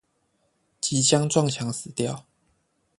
[0.81, 2.25] 即將撞牆死掉